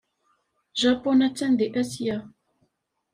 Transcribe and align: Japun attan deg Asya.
Japun 0.81 1.19
attan 1.27 1.51
deg 1.59 1.73
Asya. 1.83 2.17